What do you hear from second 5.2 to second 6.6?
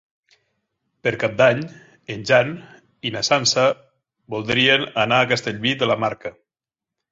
a Castellví de la Marca.